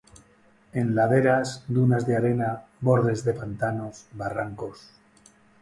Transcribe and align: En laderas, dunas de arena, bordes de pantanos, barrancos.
En 0.73 0.95
laderas, 0.95 1.63
dunas 1.67 2.07
de 2.07 2.15
arena, 2.17 2.63
bordes 2.79 3.23
de 3.23 3.35
pantanos, 3.35 4.07
barrancos. 4.13 4.89